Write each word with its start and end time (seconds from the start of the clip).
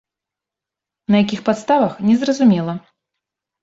На 1.11 1.15
якіх 1.23 1.45
падставах, 1.51 1.93
незразумела. 2.09 2.73